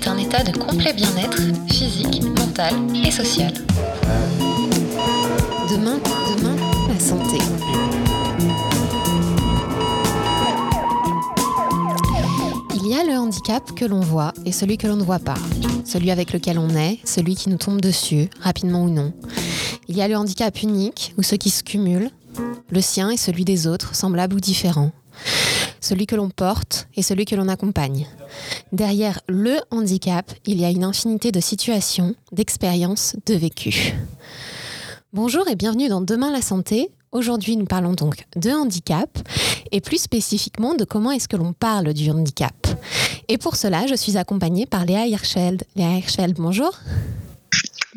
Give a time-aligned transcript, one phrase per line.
[0.00, 3.52] est un état de complet bien-être physique, mental et social.
[5.70, 5.98] Demain,
[6.36, 6.56] demain,
[6.88, 7.38] la santé.
[12.74, 15.38] Il y a le handicap que l'on voit et celui que l'on ne voit pas.
[15.84, 19.12] Celui avec lequel on est, celui qui nous tombe dessus, rapidement ou non.
[19.88, 22.10] Il y a le handicap unique ou ceux qui se cumulent,
[22.70, 24.92] le sien et celui des autres, semblables ou différents.
[25.80, 28.06] Celui que l'on porte et celui que l'on accompagne.
[28.72, 33.92] Derrière le handicap, il y a une infinité de situations, d'expériences, de vécus.
[35.12, 36.90] Bonjour et bienvenue dans Demain la santé.
[37.12, 39.18] Aujourd'hui, nous parlons donc de handicap
[39.72, 42.54] et plus spécifiquement de comment est-ce que l'on parle du handicap.
[43.28, 45.64] Et pour cela, je suis accompagnée par Léa Hirschfeld.
[45.74, 46.72] Léa Hirschfeld, bonjour.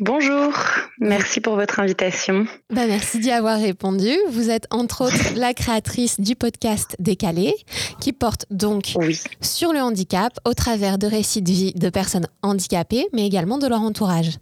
[0.00, 0.52] Bonjour,
[0.98, 2.46] merci pour votre invitation.
[2.70, 4.10] Bah, merci d'y avoir répondu.
[4.28, 7.54] Vous êtes entre autres la créatrice du podcast Décalé,
[8.00, 8.94] qui porte donc
[9.40, 13.68] sur le handicap au travers de récits de vie de personnes handicapées, mais également de
[13.68, 14.38] leur entourage.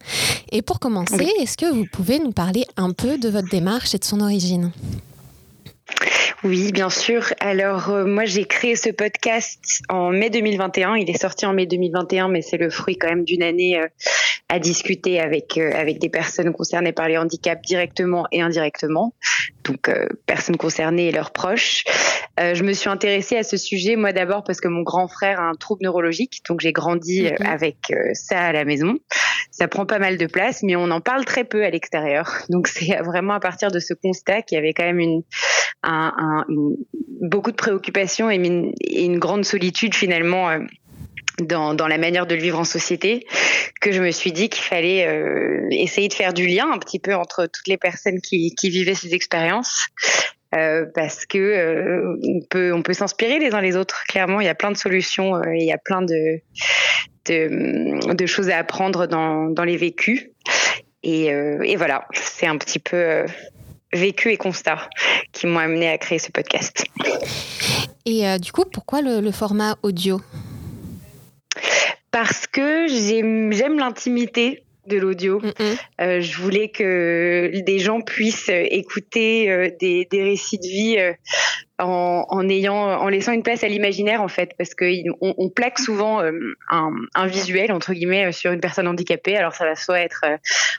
[0.53, 3.99] Et pour commencer, est-ce que vous pouvez nous parler un peu de votre démarche et
[3.99, 4.73] de son origine?
[6.45, 7.33] Oui, bien sûr.
[7.41, 10.97] Alors euh, moi j'ai créé ce podcast en mai 2021.
[10.97, 13.87] Il est sorti en mai 2021, mais c'est le fruit quand même d'une année euh,
[14.53, 19.15] à discuter avec euh, avec des personnes concernées par les handicaps directement et indirectement,
[19.65, 21.85] donc euh, personnes concernées et leurs proches.
[22.39, 25.41] Euh, je me suis intéressée à ce sujet moi d'abord parce que mon grand frère
[25.41, 27.47] a un trouble neurologique, donc j'ai grandi mhm.
[27.47, 27.77] avec
[28.13, 28.99] ça à la maison.
[29.51, 32.43] Ça prend pas mal de place, mais on en parle très peu à l'extérieur.
[32.51, 35.23] Donc c'est vraiment à partir de ce constat qu'il y avait quand même une,
[37.21, 40.59] beaucoup de préoccupations et une, grande solitude finalement
[41.41, 43.27] dans, dans, la manière de le vivre en société
[43.81, 46.99] que je me suis dit qu'il fallait euh, essayer de faire du lien un petit
[46.99, 49.89] peu entre toutes les personnes qui, vivaient ces expériences.
[50.55, 54.55] Euh, parce que euh, on peut s'inspirer les uns les autres clairement il y a
[54.55, 56.43] plein de solutions euh, il y a plein de,
[58.27, 60.29] choses à apprendre dans, les vécus
[61.07, 63.25] euh, et voilà c'est un petit peu
[63.93, 64.89] vécu et constat
[65.33, 66.85] qui m'ont amené à créer ce podcast.
[68.05, 70.21] Et du coup pourquoi le, le format audio?
[72.11, 75.41] Parce que j'aime l'intimité de l'audio.
[76.01, 81.13] Euh, je voulais que des gens puissent écouter euh, des, des, récits de vie euh,
[81.79, 84.85] en, en, ayant, en laissant une place à l'imaginaire en fait, parce que
[85.21, 86.33] on, on plaque souvent euh,
[86.71, 89.37] un, un, visuel entre guillemets sur une personne handicapée.
[89.37, 90.25] Alors ça va soit être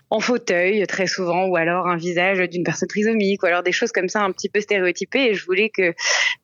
[0.09, 3.91] en fauteuil très souvent, ou alors un visage d'une personne trisomique, ou alors des choses
[3.91, 5.29] comme ça un petit peu stéréotypées.
[5.29, 5.93] Et je voulais que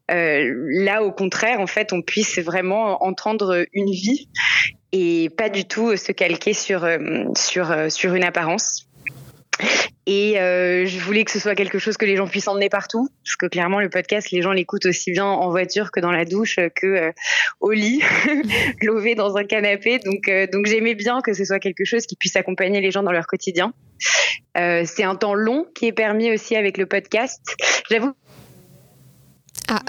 [0.07, 4.27] là, au contraire, en fait, on puisse vraiment entendre une vie
[4.91, 8.89] et pas du tout se calquer sur euh, sur euh, sur une apparence.
[10.05, 13.09] Et euh, je voulais que ce soit quelque chose que les gens puissent emmener partout,
[13.23, 16.25] parce que clairement le podcast, les gens l'écoutent aussi bien en voiture que dans la
[16.25, 17.11] douche, que euh,
[17.59, 18.01] au lit,
[18.81, 19.99] lové dans un canapé.
[19.99, 23.03] Donc, euh, donc j'aimais bien que ce soit quelque chose qui puisse accompagner les gens
[23.03, 23.73] dans leur quotidien.
[24.55, 27.41] c'est un temps long qui est permis aussi avec le podcast.
[27.89, 28.13] J'avoue.
[29.67, 29.81] Ah,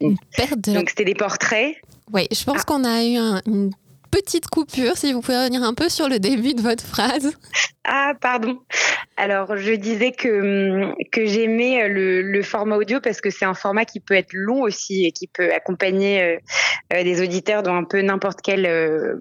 [0.00, 0.74] une perte de...
[0.74, 1.74] Donc c'était des portraits.
[2.12, 2.64] Oui, je pense ah.
[2.64, 3.72] qu'on a eu un, une
[4.14, 7.36] petite coupure, si vous pouvez revenir un peu sur le début de votre phrase.
[7.84, 8.60] Ah, pardon.
[9.16, 13.84] Alors, je disais que, que j'aimais le, le, format audio parce que c'est un format
[13.84, 16.36] qui peut être long aussi et qui peut accompagner euh,
[16.92, 19.16] euh des auditeurs dans un peu n'importe quelle euh,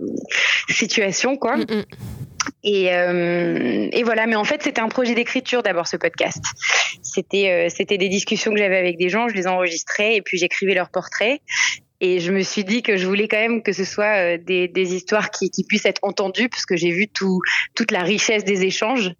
[0.70, 1.58] situation, quoi.
[1.58, 1.84] Mm -mm.
[2.64, 6.44] Et, euh, et, voilà, mais en fait, c'était un projet d'écriture d'abord ce podcast.
[7.02, 10.38] C'était euh, c'était des discussions que j'avais avec des gens, je les enregistrais et puis
[10.38, 11.42] j'écrivais leurs portraits.
[12.06, 14.94] Et je me suis dit que je voulais quand même que ce soit euh, des,
[14.94, 17.40] histoires qui, puissent être entendues, parce que j'ai vu tout,
[17.75, 19.14] toute la richesse des échanges.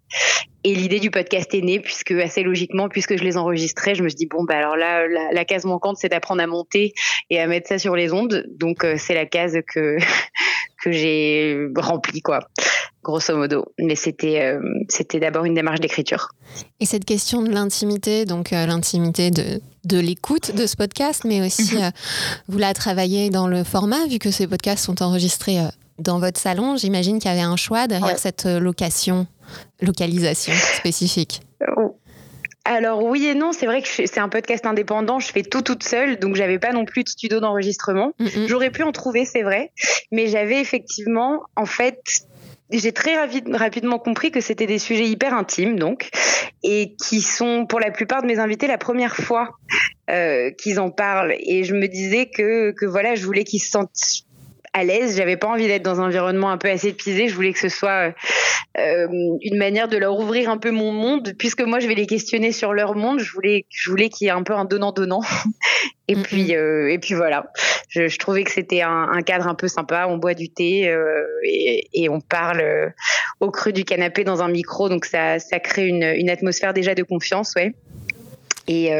[0.64, 4.08] Et l'idée du podcast est née, puisque assez logiquement, puisque je les enregistrais, je me
[4.08, 6.94] suis dit, bon, bah alors là, la, la case manquante, c'est d'apprendre à monter
[7.30, 8.46] et à mettre ça sur les ondes.
[8.48, 9.98] Donc, euh, c'est la case que,
[10.82, 12.40] que j'ai remplie, quoi
[13.04, 13.66] grosso modo.
[13.78, 16.30] Mais c'était euh, c'était d'abord une démarche d'écriture.
[16.80, 21.46] Et cette question de l'intimité, donc euh, l'intimité de, de l'écoute de ce podcast, mais
[21.46, 21.90] aussi euh,
[22.48, 25.58] vous la travaillez dans le format, vu que ces podcasts sont enregistrés
[25.98, 26.76] dans votre salon.
[26.76, 28.18] J'imagine qu'il y avait un choix derrière ouais.
[28.18, 29.28] cette location,
[29.80, 31.42] localisation spécifique.
[32.66, 35.82] Alors oui et non, c'est vrai que c'est un podcast indépendant, je fais tout toute
[35.82, 38.12] seule, donc j'avais pas non plus de studio d'enregistrement.
[38.18, 38.48] Mm -hmm.
[38.48, 39.70] J'aurais pu en trouver, c'est vrai,
[40.10, 42.00] mais j'avais effectivement, en fait,
[42.70, 43.14] j'ai très
[43.52, 46.08] rapidement compris que c'était des sujets hyper intimes, donc,
[46.62, 49.50] et qui sont pour la plupart de mes invités la première fois
[50.10, 51.34] euh, qu'ils en parlent.
[51.38, 54.24] Et je me disais que, que voilà, je voulais qu'ils se sentent
[54.74, 55.16] à l'aise.
[55.16, 57.28] J'avais pas envie d'être dans un environnement un peu aseptisé.
[57.28, 58.12] Je voulais que ce soit
[58.78, 59.06] euh,
[59.40, 62.52] une manière de leur ouvrir un peu mon monde, puisque moi je vais les questionner
[62.52, 63.20] sur leur monde.
[63.20, 65.22] Je voulais, je voulais qu'il y ait un peu un donnant donnant.
[66.08, 67.46] et puis et puis voilà.
[67.88, 70.06] Je, trouvais que c'était un, cadre un peu sympa.
[70.08, 70.92] On boit du thé
[71.44, 72.92] et, et, on parle
[73.38, 76.94] au creux du canapé dans un micro, donc ça ça crée une, une atmosphère déjà
[76.96, 77.72] de confiance, ouais.
[78.66, 78.90] Et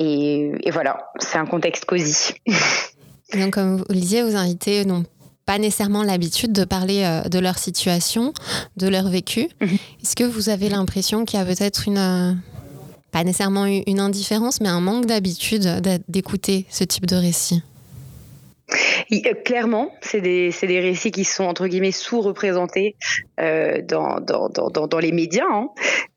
[0.00, 2.34] et, voilà, c'est un contexte cosy.
[3.34, 5.04] Donc, comme vous le disiez, vos invités n'ont
[5.46, 8.32] pas nécessairement l'habitude de parler euh, de leur situation,
[8.76, 9.48] de leur vécu.
[9.60, 9.78] Mhm.
[10.02, 12.32] Est-ce que vous avez l'impression qu'il y a peut-être une, euh,
[13.10, 15.66] pas nécessairement une indifférence, mais un manque d'habitude
[16.08, 17.62] d'écouter ce type de récit?
[19.12, 22.96] Euh, Clairement, c'est des, des, récits qui sont entre guillemets sous-représentés
[23.40, 25.68] euh, dans, dans, dans, dans, les médias, hein.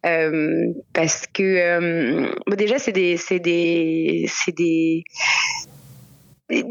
[0.05, 5.03] euh, parce que euh, déjà c'est des, des, des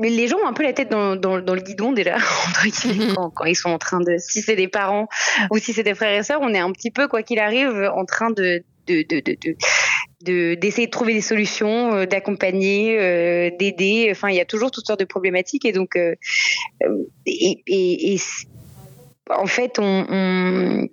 [0.00, 2.16] les gens ont un peu la tête dans, dans, dans le guidon déjà
[3.14, 5.08] quand, quand, ils sont en train de si c'est des parents
[5.50, 7.90] ou si c'est des frères et sœurs on est un petit peu quoi qu'il arrive
[7.94, 9.20] en train de de, de,
[10.24, 14.08] de, d'essayer de, trouver des solutions, euh, d'accompagner, euh, d'aider.
[14.10, 16.14] Enfin, il y a toujours toutes sortes de problématiques et donc euh,
[17.26, 18.20] et, et, et,
[19.30, 20.88] en fait, on, on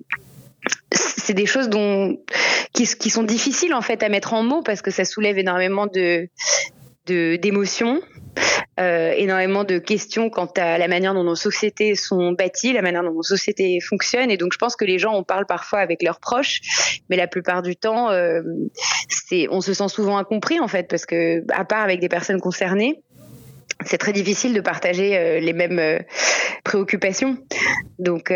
[0.91, 2.18] c'est des choses dont
[2.74, 5.88] qui, qui, sont difficiles en fait à mettre en mots parce que ça soulève énormément
[5.88, 6.27] de
[7.10, 8.02] d'émotions
[8.80, 13.04] euh, énormément de questions quant à la manière dont nos sociétés sont bâties, la manière
[13.04, 14.32] dont nos sociétés fonctionnent.
[14.32, 16.62] Et donc, je pense que les gens, on parle parfois avec leurs proches,
[17.10, 18.42] mais la plupart du temps, euh,
[19.50, 23.02] on se sent souvent incompris en fait, parce que à part avec des personnes concernées,
[23.86, 26.00] c'est très difficile de partager euh, les mêmes euh,
[26.64, 27.38] préoccupations.
[27.98, 28.32] Donc,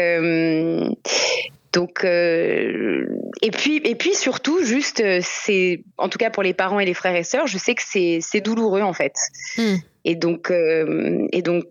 [1.73, 3.07] donc, euh,
[3.41, 6.93] et puis, et puis surtout, juste, c'est, en tout cas pour les parents et les
[6.93, 9.15] frères et sœurs, je sais que c'est, c'est douloureux en fait.
[9.57, 9.75] Hmm.
[10.05, 11.65] Et donc, euh, et donc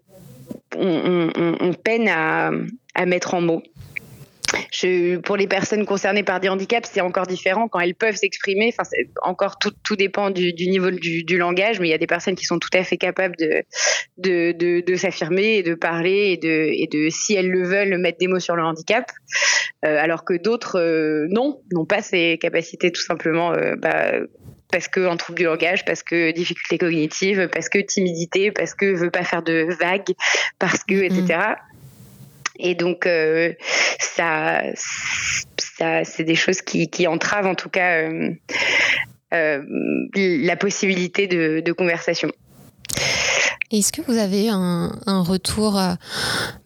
[0.76, 2.50] on, on, on peine à,
[2.94, 3.62] à, mettre en mots.
[5.24, 8.72] Pour les personnes concernées par des handicaps, c'est encore différent quand elles peuvent s'exprimer.
[8.72, 8.88] Enfin,
[9.22, 12.58] encore tout, dépend du, niveau du, langage, mais il y a des personnes qui sont
[12.58, 13.36] tout à fait capables
[14.18, 18.56] de, s'affirmer et de parler et de, si elles le veulent, mettre des mots sur
[18.56, 19.10] le handicap.
[19.84, 23.52] Euh, alors que d'autres, euh, non, n'ont pas ces capacités tout simplement.
[23.52, 24.12] Euh, bah,
[24.70, 29.10] parce que trouble du langage, parce que difficulté cognitive, parce que timidité, parce que veut
[29.10, 30.14] pas faire de vagues,
[30.58, 31.56] parce que etc.
[32.58, 33.52] Et donc euh,
[33.98, 34.62] ça,
[35.58, 38.30] ça c'est des choses qui, qui, entravent en tout cas euh,
[39.32, 39.62] euh,
[40.14, 42.30] la possibilité de, de conversation.
[43.70, 45.80] Est-ce que vous avez un, un retour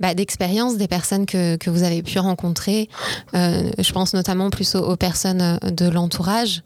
[0.01, 2.89] bah, d'expérience des personnes que, que, vous avez pu rencontrer
[3.35, 6.63] euh, Je pense notamment plus aux, personnes de l'entourage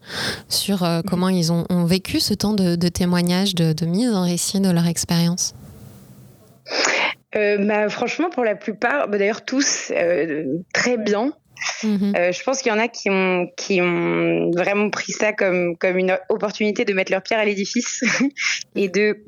[0.49, 4.11] sur euh, comment ils ont, ont, vécu ce temps de, de témoignage, de, de, mise
[4.11, 5.53] en récit de leur expérience?
[7.33, 9.91] Bah, franchement, pour la plupart, bah, d'ailleurs tous,
[10.73, 11.33] très bien.
[11.83, 12.13] Mmh.
[12.15, 15.77] Euh, je pense qu'il y en a qui ont, qui ont vraiment pris ça comme,
[15.77, 18.03] comme une opportunité de mettre leur pierre à l'édifice
[18.75, 19.23] et de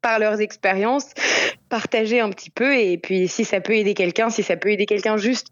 [0.00, 1.06] par leurs expériences,
[1.68, 4.86] partager un petit peu et puis si ça peut aider quelqu'un, si ça peut aider
[4.86, 5.48] quelqu'un juste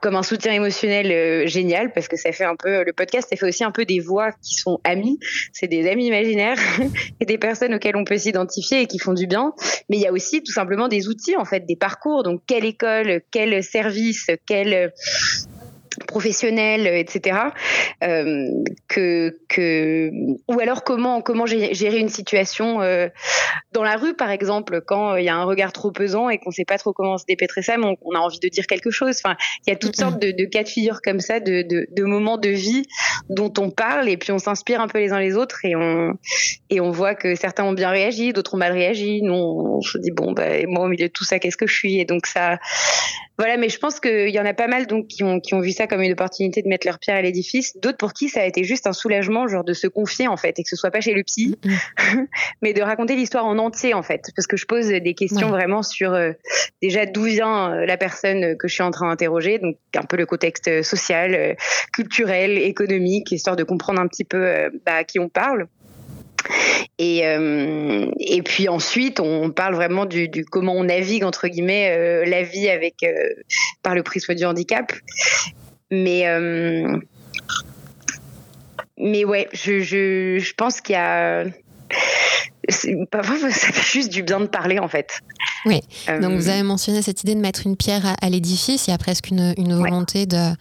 [0.00, 3.36] comme un soutien émotionnel euh, génial parce que ça fait un peu le podcast ça
[3.36, 5.18] fait aussi un peu des voix qui sont amis
[5.52, 6.58] c'est des amis imaginaires
[7.20, 9.52] et des personnes auxquelles on peut s'identifier et qui font du bien.
[9.88, 12.22] Mais il y a aussi tout simplement des outils en fait des parcours.
[12.22, 14.92] Donc quelle école quel service quel
[16.06, 17.38] professionnels, etc.
[18.04, 18.48] Euh,
[18.88, 20.10] que, que,
[20.48, 23.08] ou alors comment comment gérer une situation euh,
[23.72, 26.50] dans la rue, par exemple, quand il y a un regard trop pesant et qu'on
[26.50, 28.90] ne sait pas trop comment se dépêtrer ça, mais on, a envie de dire quelque
[28.90, 29.20] chose.
[29.22, 31.86] Enfin, il y a toutes sortes de, de, cas de figure comme ça, de, de,
[31.90, 32.84] de, moments de vie
[33.28, 36.14] dont on parle et puis on s'inspire un peu les uns les autres et on
[36.70, 39.22] et on voit que certains ont bien réagi, d'autres ont mal réagi.
[39.22, 41.74] Nous, on, se dit bon, bah, moi au milieu de tout ça, qu'est-ce que je
[41.74, 42.00] suis?
[42.00, 42.58] Et donc ça,
[43.38, 43.56] voilà.
[43.56, 45.72] Mais je pense qu'il y en a pas mal donc qui ont qui ont vu
[45.72, 48.44] ça comme une opportunité de mettre leur pierre à l'édifice, d'autres pour qui ça a
[48.44, 51.00] été juste un soulagement, genre de se confier en fait, et que ce soit pas
[51.00, 52.26] chez le psy, mm-hmm.
[52.62, 55.82] mais de raconter l'histoire en entier en fait, parce que je pose des questions vraiment
[55.82, 56.32] sur euh,
[56.82, 60.16] déjà d'où vient euh, la personne que je suis en train d'interroger, donc un peu
[60.16, 61.54] le contexte social, euh,
[61.92, 65.66] culturel, économique, histoire de comprendre un petit peu bah, à qui on parle.
[66.98, 71.90] Et, euh, et puis ensuite, on parle vraiment du, du comment on navigue entre guillemets
[71.90, 73.12] euh, la vie avec euh,
[73.82, 74.92] par le prisme du handicap.
[75.90, 76.24] Mais
[78.98, 81.44] mais ouais, je, je, je pense qu'il y a
[83.10, 85.20] parfois ça fait juste du bien de parler en fait.
[85.66, 85.80] Oui.
[86.20, 88.86] Donc vous avez mentionné cette idée de mettre une pierre à, à l'édifice.
[88.88, 90.52] Il y a presque une, une volonté de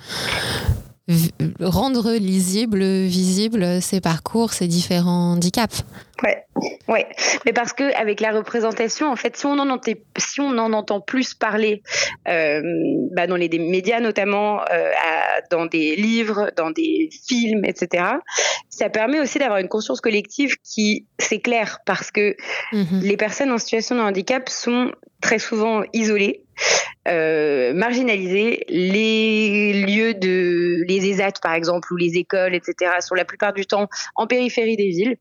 [1.59, 5.83] rendre lisible, visible ces parcours, ces différents handicaps.
[6.23, 6.43] Ouais,
[6.87, 7.07] ouais.
[7.45, 10.73] Mais parce que avec la représentation, en fait, si on en entend, si on en
[10.73, 11.83] entend plus parler,
[12.27, 12.61] euh,
[13.15, 18.05] bah dans les médias notamment, euh, à, dans des livres, dans des films, etc.,
[18.69, 22.35] ça permet aussi d'avoir une conscience collective qui s'éclaire parce que
[22.71, 23.01] mhm.
[23.01, 26.44] les personnes en situation de handicap sont très souvent isolées,
[27.07, 28.65] euh, marginalisées.
[28.67, 33.65] Les lieux de, les ESAT par exemple, ou les écoles, etc., sont la plupart du
[33.65, 35.17] temps en périphérie des villes.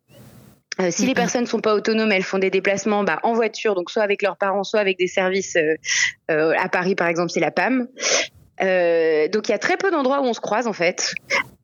[0.80, 3.90] Euh, si les personnes sont pas autonomes, elles font des déplacements bah, en voiture, donc
[3.90, 5.56] soit avec leurs parents, soit avec des services.
[5.56, 5.74] Euh,
[6.30, 7.86] euh, à Paris, par exemple, c'est la PAM.
[8.58, 11.14] donc il y a très peu d'endroits où on se croise en fait.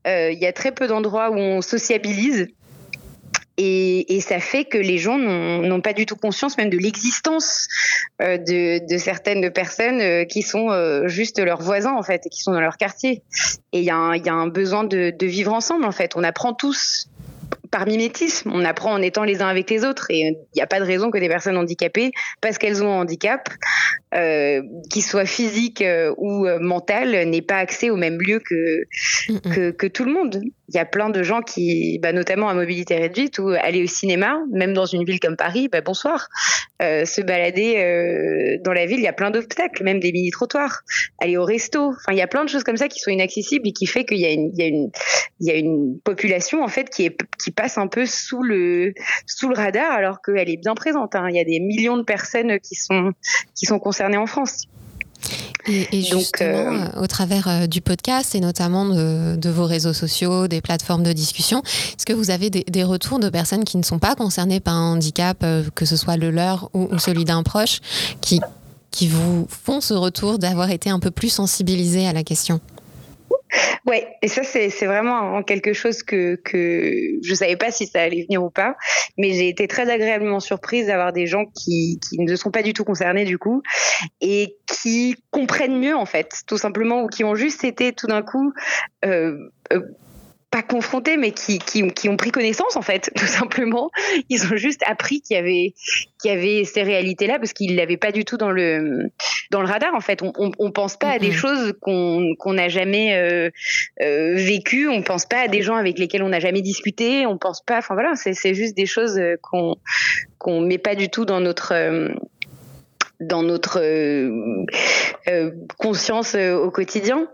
[0.06, 2.48] Il y a très peu d'endroits où on sociabilise.
[3.62, 7.68] Et, ça fait que les gens n'ont pas du tout conscience même de l'existence
[8.18, 10.68] de, de, certaines personnes qui sont
[11.06, 13.22] juste leurs voisins en fait et qui sont dans leur quartier.
[13.72, 16.12] Et il y, a un besoin de, vivre ensemble en fait.
[16.16, 17.09] On apprend tous
[17.70, 18.50] par mimétisme.
[18.52, 20.06] On apprend en étant les uns avec les autres.
[20.10, 22.10] Et il n'y a pas de raison que des personnes handicapées,
[22.40, 23.48] parce qu'elles ont un handicap,
[24.14, 28.84] euh, qu'il soit physique euh, ou euh, mental, n'aient pas accès au même lieu que,
[29.54, 30.40] que, que, tout le monde.
[30.68, 33.86] Il y a plein de gens qui, bah, notamment à mobilité réduite, ou aller au
[33.86, 36.28] cinéma, même dans une ville comme Paris, bah, bonsoir.
[36.82, 40.80] Euh, se balader dans la ville, il y a plein d'obstacles, même des mini-trottoirs.
[41.18, 43.68] Aller au resto, enfin, il y a plein de choses comme ça qui sont inaccessibles
[43.68, 44.90] et qui fait qu'il y a une, il y a une,
[45.40, 48.94] il y a une population en fait qui est qui passe un peu sous le
[49.26, 51.14] sous le radar alors qu'elle est bien présente.
[51.14, 51.26] Hein.
[51.28, 53.12] Il y a des millions de personnes qui sont
[53.54, 54.62] qui sont concernées en France.
[55.66, 59.92] Et, justement, Donc, euh, au travers euh, du podcast et notamment de, de, vos réseaux
[59.92, 63.76] sociaux, des plateformes de discussion, est-ce que vous avez des, des, retours de personnes qui
[63.76, 66.98] ne sont pas concernées par un handicap, euh, que ce soit le leur ou, ou
[66.98, 67.80] celui d'un proche,
[68.22, 68.40] qui,
[68.90, 72.60] qui vous font ce retour d'avoir été un peu plus sensibilisés à la question?
[73.86, 78.24] Ouais, et ça c'est vraiment quelque chose que que je savais pas si ça allait
[78.24, 78.76] venir ou pas,
[79.18, 82.84] mais j'ai été très agréablement surprise d'avoir des gens qui ne sont pas du tout
[82.84, 83.62] concernés du coup
[84.20, 88.22] et qui comprennent mieux en fait, tout simplement ou qui ont juste été tout d'un
[88.22, 88.52] coup
[89.04, 89.36] euh,
[89.72, 89.80] euh,
[90.50, 93.90] pas confrontés, mais qui, qui, qui, ont pris connaissance en fait, tout simplement.
[94.28, 95.74] Ils ont juste appris qu'il y avait
[96.20, 99.10] qu'il y avait ces réalités-là parce qu'ils l'avaient pas du tout dans le
[99.50, 100.22] dans le radar en fait.
[100.22, 103.50] On, on, on pense pas à des choses qu'on qu'on n'a jamais euh,
[104.02, 104.88] euh, vécues.
[104.88, 107.26] On pense pas à des gens avec lesquels on n'a jamais discuté.
[107.26, 107.78] On pense pas.
[107.78, 109.76] Enfin voilà, c'est c'est juste des choses euh, qu'on
[110.38, 112.08] qu'on met pas du tout dans notre euh,
[113.20, 114.64] dans notre euh,
[115.28, 117.28] euh, conscience euh, au quotidien.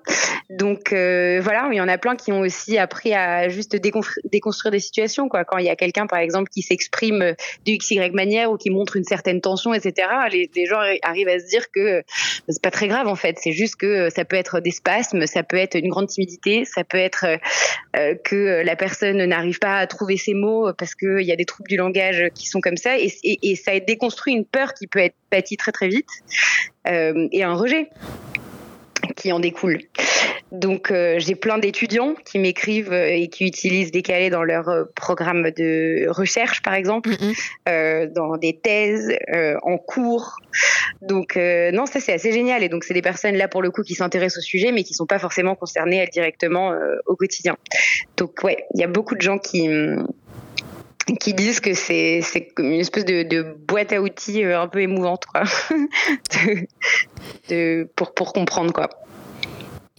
[0.50, 4.78] Donc voilà, il y en a plein qui ont aussi appris à juste déconstruire des
[4.78, 5.28] situations.
[5.28, 5.44] Quoi.
[5.44, 7.34] Quand il y a quelqu'un, par exemple, qui s'exprime de
[7.72, 11.46] x y manière ou qui montre une certaine tension, etc., les, gens arrivent à se
[11.46, 12.02] dire que
[12.48, 13.38] c'est pas très grave en fait.
[13.40, 16.84] C'est juste que ça peut être des spasmes, ça peut être une grande timidité, ça
[16.84, 17.26] peut être
[18.24, 21.68] que la personne n'arrive pas à trouver ses mots parce qu'il y a des troubles
[21.68, 22.96] du langage qui sont comme ça.
[22.98, 26.08] Et ça déconstruit une peur qui peut être bâtie très très vite
[26.88, 27.90] euh, et un rejet
[29.16, 29.78] qui en découle.
[30.52, 35.50] Donc euh, j'ai plein d'étudiants qui m'écrivent euh, et qui utilisent Décalé dans leur programme
[35.50, 38.12] de recherche, par exemple, mm-hmm.
[38.12, 39.16] dans des thèses,
[39.62, 40.36] en cours.
[41.02, 42.62] Donc non, ça c'est assez génial.
[42.62, 44.94] Et donc c'est des personnes là pour le coup qui s'intéressent au sujet, mais qui
[44.94, 46.72] sont pas forcément concernées directement
[47.06, 47.56] au quotidien.
[48.16, 49.68] Donc ouais, il y a beaucoup de gens qui
[51.14, 52.20] qui disent que c'est
[52.58, 56.66] une espèce de, de, boîte à outils euh, un peu émouvante quoi de,
[57.48, 58.90] de, pour, pour comprendre quoi.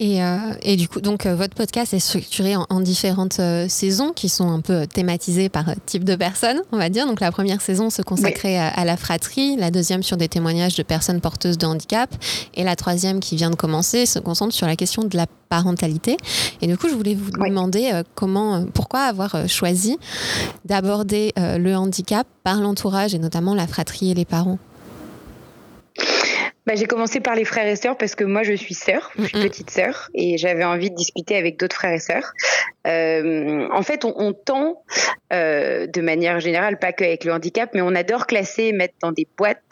[0.00, 3.66] Et, euh, et, du coup, donc euh, votre podcast est structuré en, en différentes euh,
[3.68, 7.04] saisons qui sont un peu thématisées par type de personnes, on va dire.
[7.06, 8.56] Donc la première saison se consacrait oui.
[8.58, 12.14] à, à, la fratrie, la deuxième sur des témoignages de personnes porteuses de handicap,
[12.54, 16.16] et la troisième qui vient de commencer se concentre sur la question de la parentalité.
[16.62, 17.48] Et du coup, je voulais vous oui.
[17.48, 19.98] demander comment, pourquoi avoir choisi
[20.64, 24.58] d'aborder le handicap par l'entourage et notamment la fratrie et les parents?
[26.68, 29.24] Bah, j'ai commencé par les frères et sœurs parce que moi je suis sœur, je
[29.24, 32.34] suis petite sœur et j'avais envie de discuter avec d'autres frères et sœurs.
[32.86, 34.82] Euh, en fait, on, on tend,
[35.32, 39.12] euh, de manière générale, pas qu'avec le handicap, mais on adore classer et mettre dans
[39.12, 39.62] des boîtes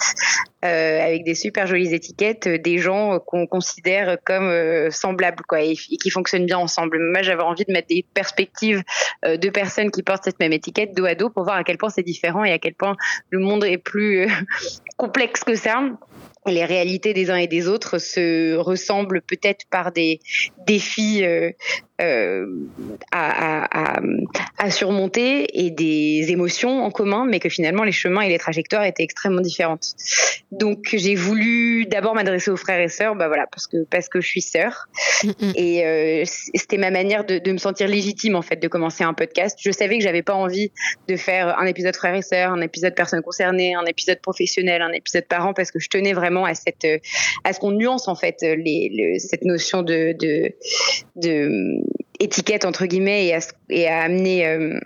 [0.65, 5.97] euh, avec des super jolies étiquettes des gens qu'on considère comme semblables quoi et, et,
[5.99, 6.99] qui fonctionnent bien ensemble.
[6.99, 8.83] Moi, j'avais envie de mettre des perspectives
[9.23, 11.91] de personnes qui portent cette même étiquette dos à dos pour voir à quel point
[11.91, 12.97] c'est différent et à quel point
[13.29, 14.29] le monde est plus
[14.97, 15.83] complexe que ça
[16.47, 20.21] les réalités des uns et des autres se ressemblent peut-être par des
[20.67, 21.25] défis
[22.01, 22.47] euh, euh,
[23.13, 24.01] à,
[24.59, 28.85] à, surmonter et des émotions en commun, mais que finalement les chemins et les trajectoires
[28.85, 29.95] étaient extrêmement différentes.
[30.53, 34.21] Donc j'ai voulu d'abord m'adresser aux frères et sœurs, bah voilà, parce que parce que
[34.21, 34.89] je suis sœur,
[35.57, 39.15] et euh, c'était ma manière de, de, me sentir légitime en fait de commencer un
[39.15, 39.59] podcast.
[39.63, 40.73] Je savais que j'avais pas envie
[41.09, 44.93] de faire un épisode frères et sœurs, un épisode personnes concernées, un épisode professionnel, un
[44.93, 46.87] épisode parent, parce que je tenais vraiment à cette
[47.45, 50.53] à ce qu'on nuance en fait les, cette notion de, de,
[51.17, 51.86] de
[52.21, 54.79] étiquette entre guillemets et à, et à amener euh,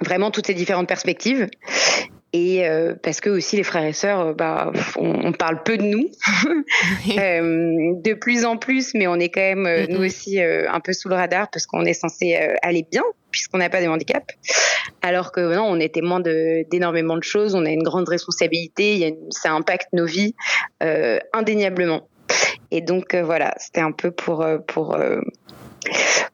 [0.00, 1.48] vraiment toutes ces différentes perspectives.
[2.32, 5.82] Et euh, parce que aussi les frères et sœurs, euh, bah, on, parle peu de
[5.82, 6.08] nous,
[8.04, 11.16] de plus en plus, mais on est quand même nous aussi un peu sous le
[11.16, 13.02] radar parce qu'on est censé aller bien
[13.32, 14.24] puisqu'on n'a pas de handicap,
[15.02, 19.52] alors que non, on est témoin d'énormément de, choses, on a une grande responsabilité, ça
[19.52, 20.34] impacte nos vies
[21.32, 22.08] indéniablement.
[22.70, 24.96] Et donc voilà, c'était un peu pour pour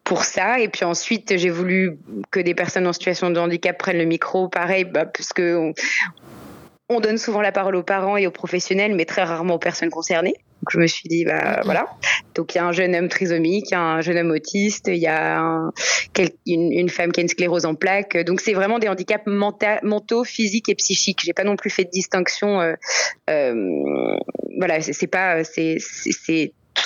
[0.06, 0.60] pour ça.
[0.60, 1.98] Et puis ensuite, j'ai voulu
[2.30, 5.72] que des personnes en situation de handicap prennent le micro, pareil, bah, parce que
[6.88, 9.90] on, donne souvent la parole aux parents et aux professionnels, mais très rarement aux personnes
[9.90, 10.34] concernées.
[10.62, 11.86] Donc je me suis dit, bah voilà.
[12.36, 15.42] Donc il y a un jeune homme trisomique, un jeune homme autiste, il y a
[16.46, 18.16] une, femme qui a une sclérose en plaques.
[18.24, 21.22] Donc c'est vraiment des handicaps mentaux, physiques et psychiques.
[21.24, 22.60] J'ai pas non plus fait de distinction.
[22.60, 22.74] Euh,
[23.28, 24.16] euh,
[24.56, 25.78] voilà, c'est pas, c'est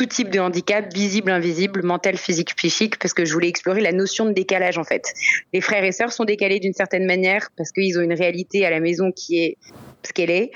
[0.00, 3.92] tout type de handicap, visible, invisible, mental, physique, psychique, parce que je voulais explorer la
[3.92, 5.12] notion de décalage en fait.
[5.52, 8.70] Les frères et sœurs sont décalés d'une certaine manière parce qu'ils ont une réalité à
[8.70, 9.58] la maison qui est
[10.02, 10.52] ce qu'elle est.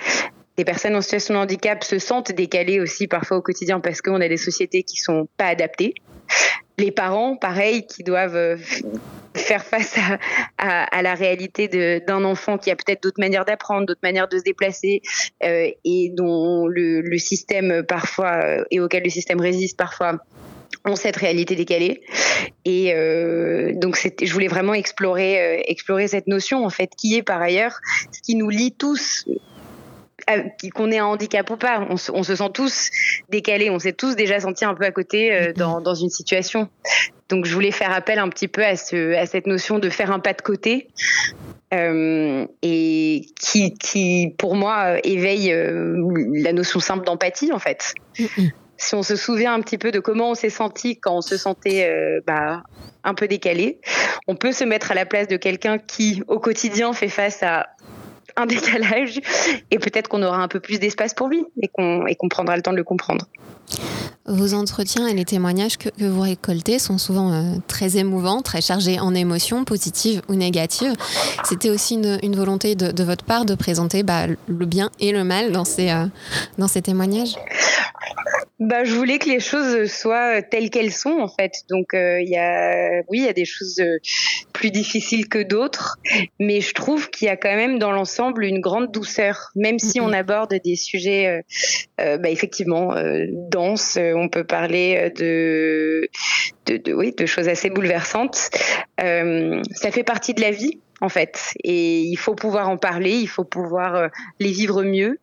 [0.56, 4.22] Les personnes en situation de handicap se sentent décalées aussi parfois au quotidien parce qu'on
[4.22, 5.92] a des sociétés qui sont pas adaptées
[6.78, 8.56] les parents, pareil, qui doivent euh,
[9.44, 9.96] faire face
[10.58, 14.42] à, la réalité d'un enfant qui a peut-être d'autres manières d'apprendre, d'autres manières de se
[14.42, 15.02] déplacer,
[15.42, 20.18] euh, et dont le, système parfois, euh, et auquel le système résiste parfois,
[20.84, 22.02] ont cette réalité décalée.
[22.66, 22.92] Et
[23.76, 27.78] donc, je voulais vraiment explorer, explorer cette notion, en fait, qui est par ailleurs
[28.12, 29.24] ce qui nous lie tous
[30.74, 32.90] qu'on ait un handicap ou pas, on se, sent tous
[33.28, 35.82] décalés, on s'est tous déjà senti un peu à côté euh, mm-hmm.
[35.82, 36.68] dans, une situation.
[37.28, 40.10] Donc je voulais faire appel un petit peu à, ce, à cette notion de faire
[40.10, 40.88] un pas de côté
[41.72, 45.96] euh, et qui, qui, pour moi, éveille euh,
[46.34, 47.94] la notion simple d'empathie en fait.
[48.18, 48.50] Mm-hmm.
[48.76, 51.36] Si on se souvient un petit peu de comment on s'est senti quand on se
[51.36, 51.88] sentait
[52.26, 52.64] bah,
[53.04, 53.78] un peu décalé,
[54.26, 57.68] on peut se mettre à la place de quelqu'un qui, au quotidien, fait face à
[58.36, 59.20] un décalage
[59.70, 62.72] et peut-être qu'on aura un peu plus d'espace pour lui et qu'on prendra le temps
[62.72, 63.26] de le comprendre.
[64.26, 68.98] Vos entretiens et les témoignages que, vous récoltez sont souvent euh, très émouvants, très chargés
[68.98, 70.94] en émotions, positives ou négatives.
[71.44, 75.52] C'était aussi une, volonté de, votre part de présenter bah, le bien et le mal
[75.52, 76.06] dans ces, euh,
[76.56, 77.36] dans ces témoignages
[78.60, 81.52] bah, je voulais que les choses soient telles qu'elles sont en fait.
[81.68, 83.98] Donc euh, y a, oui, il y a des choses euh,
[84.52, 85.98] plus difficiles que d'autres,
[86.38, 90.00] mais je trouve qu'il y a quand même dans l'ensemble une grande douceur, même si
[90.00, 91.42] on aborde des sujets,
[92.00, 92.94] euh, bah, effectivement,
[93.50, 93.98] denses.
[94.14, 96.08] On peut parler de,
[96.66, 98.50] de, de, oui, de choses assez bouleversantes.
[98.98, 101.52] ça fait partie de la vie en fait.
[101.62, 104.08] Et il faut pouvoir en parler, il faut pouvoir
[104.40, 105.18] les vivre mieux.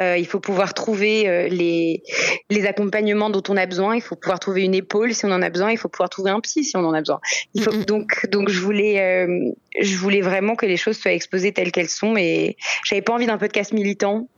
[0.00, 2.02] Euh, il faut pouvoir trouver euh, les,
[2.50, 3.94] les accompagnements dont on a besoin.
[3.94, 5.70] Il faut pouvoir trouver une épaule si on en a besoin.
[5.70, 7.20] Il faut pouvoir trouver un psy si on en a besoin.
[7.54, 11.52] Il faut, donc, donc je voulais, euh, je voulais vraiment que les choses soient exposées
[11.52, 12.16] telles qu'elles sont.
[12.16, 14.28] Et j'avais pas envie d'un podcast militant.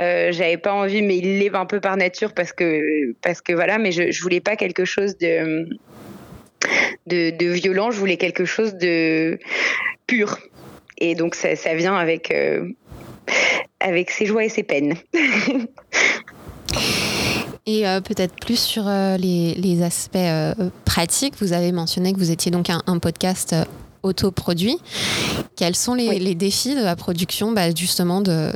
[0.00, 3.52] Euh, j'avais pas envie, mais il l'est un peu par nature parce que parce que
[3.52, 3.78] voilà.
[3.78, 5.68] Mais je, je voulais pas quelque chose de
[7.06, 7.90] de, de violent.
[7.90, 9.38] Je voulais quelque chose de
[10.06, 10.38] pur.
[10.98, 12.34] Et donc ça, ça vient avec
[13.80, 14.94] avec ses joies et ses peines.
[17.66, 21.34] Et euh, peut-être plus sur euh, les, aspects euh, pratiques.
[21.40, 23.56] Vous avez mentionné que vous étiez donc un, podcast
[24.04, 24.78] autoproduit.
[25.56, 28.52] Quels sont les, défis de la production, bah, justement, de,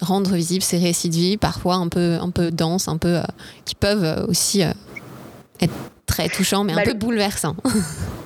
[0.00, 3.20] rendre visibles ces récits de vie, parfois un peu, un peu denses, un peu,
[3.64, 5.74] qui peuvent aussi être
[6.06, 7.56] très touchants, mais un peu bouleversants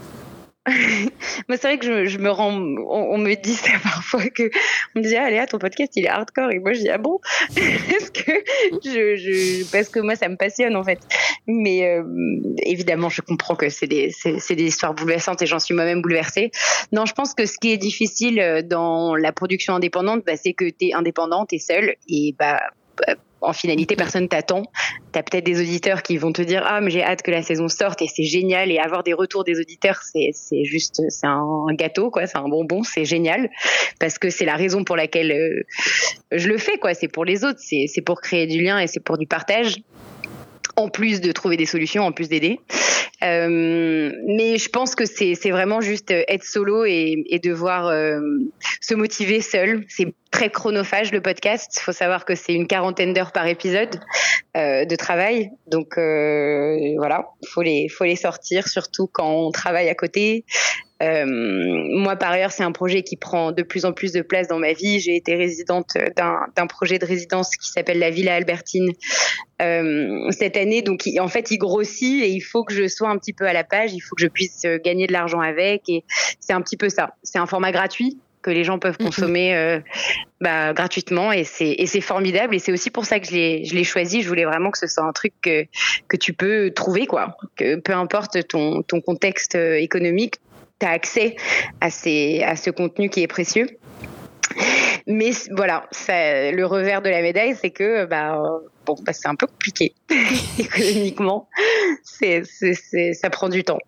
[1.49, 4.51] Moi, c'est vrai que je, me rends, on, me dit ça parfois que
[4.95, 6.99] on me dit ah Léa, ton podcast il est hardcore et moi je dis ah
[6.99, 7.21] bon?
[7.55, 8.33] Parce que
[8.85, 11.01] je, parce que moi ça me passionne en fait.
[11.47, 12.03] Mais euh,
[12.65, 16.51] évidemment, je comprends que c'est des c'est des histoires bouleversantes et j'en suis moi-même bouleversée.
[16.93, 20.53] Non, je pense que ce qui est difficile euh, dans la production indépendante, bah, c'est
[20.53, 22.61] que tu es indépendante, tu es seule et bah
[23.41, 24.63] en finalité, personne t'attend.
[25.13, 27.69] T'as peut-être des auditeurs qui vont te dire ah mais j'ai hâte que la saison
[27.69, 28.71] sorte et c'est génial.
[28.71, 32.49] Et avoir des retours des auditeurs c'est c'est juste c'est un gâteau quoi, c'est un
[32.49, 33.51] bonbon, c'est génial.
[33.99, 35.63] Parce que c'est la raison pour laquelle euh,
[36.33, 36.95] je le fais quoi.
[36.95, 39.77] C'est pour les autres, c'est c'est pour créer du lien et c'est pour du partage
[40.77, 42.61] en plus de trouver des solutions, en plus d'aider.
[43.23, 47.93] mais je pense que c'est vraiment juste être solo et, devoir
[48.81, 49.85] se motiver seul.
[49.89, 51.77] C'est très chronophage le podcast.
[51.77, 54.01] Il faut savoir que c'est une quarantaine d'heures par épisode
[54.57, 55.51] euh, de travail.
[55.67, 57.29] Donc euh, voilà,
[57.59, 60.45] les faut les sortir surtout quand on travaille à côté.
[61.03, 64.49] Euh, moi, par ailleurs, c'est un projet qui prend de plus en plus de place
[64.49, 65.01] dans ma vie.
[65.01, 68.91] J'ai été résidente d'un projet de résidence qui s'appelle la Villa Albertine
[69.63, 70.83] euh, cette année.
[70.83, 73.53] Donc, en fait, il grossit et il faut que je sois un petit peu à
[73.53, 73.93] la page.
[73.95, 75.89] Il faut que je puisse gagner de l'argent avec.
[75.89, 76.05] Et
[76.39, 77.15] c'est un petit peu ça.
[77.23, 79.07] C'est un format gratuit que les gens peuvent mhm.
[79.07, 79.81] consommer euh,
[80.41, 84.29] bah, gratuitement et c'est formidable et c'est aussi pour ça que je l'ai choisi je
[84.29, 85.65] voulais vraiment que ce soit un truc que
[86.09, 90.37] que tu peux trouver quoi que peu importe ton ton contexte euh, économique
[90.81, 91.37] tu as accès
[91.81, 93.67] à ces à ce contenu qui est précieux
[95.07, 98.43] mais voilà, ça, le revers de la médaille, c'est que bah,
[98.85, 99.95] bon, bah, c'est un peu compliqué
[100.59, 101.49] économiquement.
[102.03, 103.79] C'est, c'est, ça prend du temps,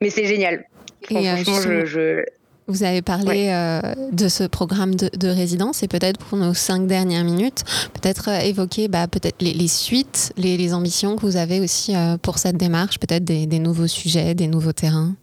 [0.00, 0.64] mais c'est génial.
[1.10, 2.24] Euh, franchement, je, je,
[2.70, 3.80] vous avez parlé euh,
[4.12, 8.86] de ce programme de, résidence et peut-être pour nos cinq dernières minutes, peut-être euh, évoquer
[8.86, 13.24] bah, peut-être les, suites, les, ambitions que vous avez aussi euh, pour cette démarche, peut-être
[13.24, 15.14] des, nouveaux sujets, des nouveaux terrains.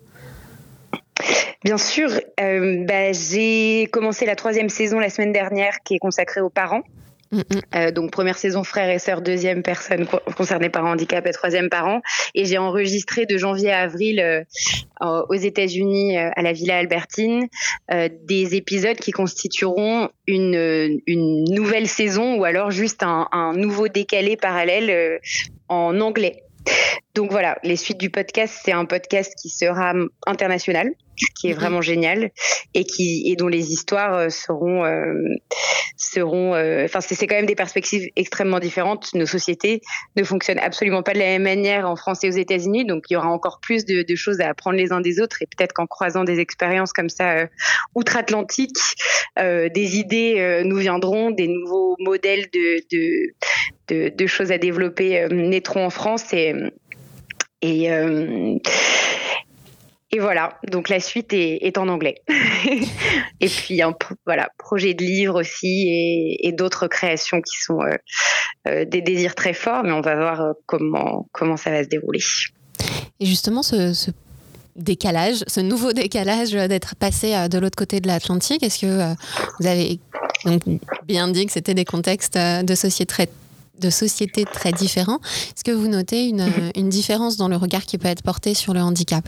[1.67, 6.49] Bien sûr, bah, j'ai commencé la troisième saison la semaine dernière qui est consacrée aux
[6.49, 6.83] parents.
[7.33, 7.43] Mm, mm.
[7.75, 11.99] Euh, donc première saison frère et sœur, deuxième personne concernée par handicap et troisième parent.
[12.35, 14.43] Et j'ai enregistré de janvier à avril euh,
[15.01, 17.49] aux États-Unis euh, à la Villa Albertine
[17.89, 24.37] des épisodes qui constitueront une, une nouvelle saison ou alors juste un, un nouveau décalé
[24.37, 25.19] parallèle
[25.67, 26.43] en anglais.
[27.17, 29.91] Donc voilà, les suites du podcast, c'est un podcast qui sera
[30.27, 30.91] international,
[31.35, 31.59] qui est mhm.
[31.59, 32.29] vraiment génial
[32.75, 35.15] et qui et dont les histoires euh, seront euh,
[35.95, 39.81] seront euh, enfin c'est quand même des perspectives extrêmement différentes nos sociétés
[40.15, 43.13] ne fonctionnent absolument pas de la même manière en France et aux États-Unis donc il
[43.13, 45.73] y aura encore plus de, de choses à apprendre les uns des autres et peut-être
[45.73, 47.47] qu'en croisant des expériences comme ça
[47.95, 48.77] outre-Atlantique
[49.37, 53.33] des idées nous viendront des nouveaux modèles de de,
[53.87, 56.53] de, de choses à développer naîtront en France et
[57.61, 58.57] et, euh,
[60.11, 62.21] et voilà, donc la suite est, en anglais.
[63.39, 67.95] et puis un voilà, projet de livre aussi et, d'autres créations qui sont euh,
[68.67, 72.21] euh, des désirs très forts, mais on va voir comment, comment ça va se dérouler.
[73.19, 74.11] Et justement, ce,
[74.75, 79.15] décalage, ce nouveau décalage d'être passé de l'autre côté de l'Atlantique, est-ce que
[79.59, 79.99] vous avez
[81.07, 83.29] bien dit que c'était des contextes de société très
[83.79, 85.19] de sociétés très différents.
[85.55, 86.71] Est-ce que vous notez mhm.
[86.75, 89.27] une, différence dans le regard qui peut être porté sur le handicap?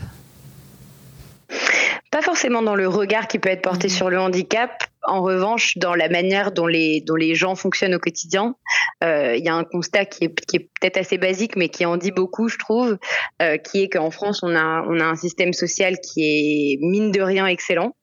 [2.10, 3.94] Pas forcément dans le regard qui peut être porté mhm.
[3.94, 4.70] sur le handicap.
[5.02, 8.54] En revanche, dans la manière dont les, dont les gens fonctionnent au quotidien,
[9.02, 11.86] euh, il y a un constat qui est, qui est peut-être assez basique, mais qui
[11.86, 12.98] en dit beaucoup, je trouve,
[13.40, 17.12] euh, qui est qu'en France, on a, on a un système social qui est mine
[17.12, 17.94] de rien excellent.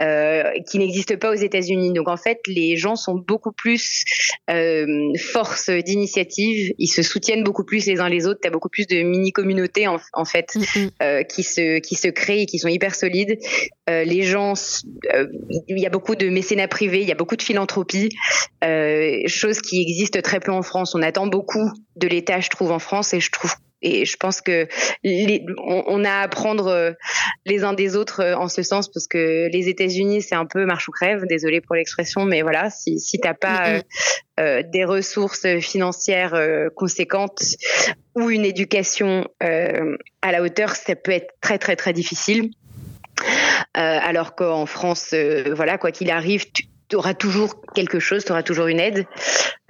[0.00, 1.92] Euh, qui n'existe pas aux États-Unis.
[1.92, 4.04] Donc en fait, les gens sont beaucoup plus
[4.50, 6.72] euh, force d'initiative.
[6.78, 8.40] Ils se soutiennent beaucoup plus les uns les autres.
[8.42, 10.90] T'as beaucoup plus de mini communautés en, en fait mm, mm.
[11.02, 13.38] euh, qui se qui se créent et qui sont hyper solides.
[13.88, 14.54] Euh, les gens,
[15.68, 18.08] il y a beaucoup de mécénat privé, il y a beaucoup de philanthropie,
[19.26, 20.94] chose qui existe très peu en France.
[20.94, 24.40] On attend beaucoup de l'État, je trouve, en France, et je trouve et je pense
[24.40, 24.68] que
[25.58, 26.92] on, a à apprendre euh,
[27.44, 30.64] les uns des autres euh, en ce sens parce que les États-Unis c'est un peu
[30.64, 31.24] marche ou crève.
[31.26, 33.80] Désolée pour l'expression, mais voilà, si si t'as pas
[34.40, 36.38] euh, des ressources financières
[36.74, 37.42] conséquentes
[38.14, 42.50] ou une éducation à la hauteur, ça peut être très très très difficile.
[43.74, 45.14] alors qu'en France,
[45.54, 49.06] voilà, quoi qu'il arrive, tu, tu auras toujours quelque chose, tu auras toujours une aide,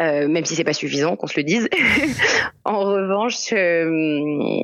[0.01, 1.69] euh, même si c'est pas suffisant, qu'on se le dise.
[2.65, 4.59] en revanche, euh,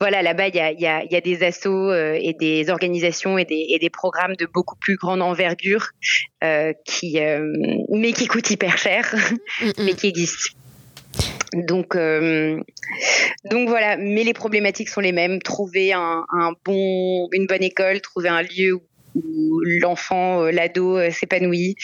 [0.00, 3.38] voilà, là-bas, il y a, y, a, y a, des assos euh, et des organisations
[3.38, 5.90] et des, et des, programmes de beaucoup plus grande envergure,
[6.84, 7.20] qui,
[7.90, 9.14] mais qui coûtent hyper cher,
[9.78, 10.58] mais qui existent.
[11.54, 11.96] Donc,
[13.50, 15.40] donc voilà, mais les problématiques sont les mêmes.
[15.40, 18.82] Trouver un, un bon, une bonne école, trouver un lieu où
[19.16, 21.76] où l'enfant, euh, l'ado euh, s'épanouit,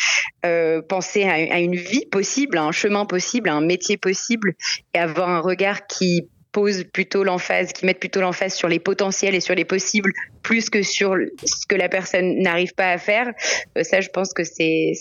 [0.44, 4.54] euh, penser à, une vie possible, à un chemin possible, à un métier possible,
[4.94, 9.34] et avoir un regard qui pose plutôt l'emphase, qui met plutôt l'emphase sur les potentiels
[9.34, 13.32] et sur les possibles, plus que sur ce que la personne n'arrive pas à faire.
[13.80, 14.92] ça, je pense que c'est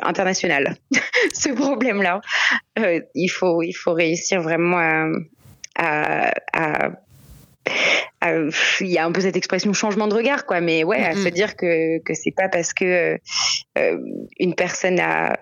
[0.00, 0.76] international.
[1.34, 2.22] ce problème-là,
[3.14, 5.12] il faut réussir vraiment
[5.76, 6.32] à,
[8.80, 10.60] il y a un peu cette expression changement de regard, quoi.
[10.60, 13.18] Mais ouais, à se dire que que c'est pas parce que
[13.78, 13.98] euh,
[14.38, 15.38] une personne a,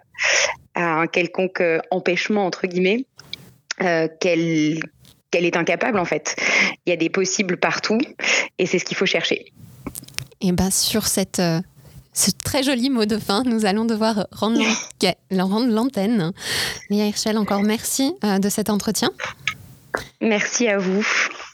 [0.75, 3.05] a un quelconque empêchement entre guillemets
[3.83, 4.81] euh, qu'elle
[5.31, 6.37] qu'elle est incapable en fait.
[6.85, 8.01] Il y a des possibles partout
[8.59, 9.53] et c'est ce qu'il faut chercher.
[10.41, 11.61] Et bien sur cette, euh,
[12.13, 14.61] ce très joli mot de fin, nous allons devoir rendre
[15.31, 16.33] l'antenne.
[16.91, 19.11] Léa Hirschel, encore merci euh, de cet entretien.
[20.21, 21.07] Merci à vous.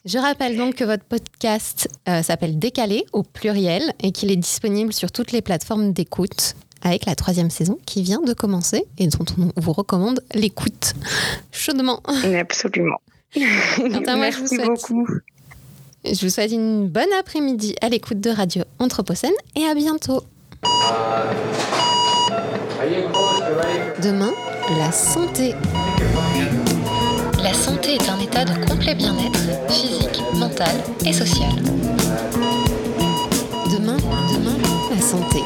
[0.07, 4.93] Je rappelle donc que votre podcast euh, s'appelle Décalé au pluriel et qu'il est disponible
[4.93, 9.25] sur toutes les plateformes d'écoute avec la troisième saison qui vient de commencer et dont
[9.37, 10.95] on vous recommande l'écoute
[11.51, 12.03] chaudement.
[12.07, 13.01] Absolument.
[13.35, 15.09] Merci beaucoup.
[16.05, 20.23] Je vous souhaite une bonne après-midi à l'écoute de Radio Anthropocène et à bientôt.
[24.01, 24.33] Demain,
[24.79, 25.53] la santé.
[27.47, 29.39] La santé est un état de complet bien-être
[29.71, 30.67] physique, mental
[31.05, 31.55] et social.
[33.71, 33.99] Demain,
[34.33, 34.57] demain,
[34.93, 35.45] la santé.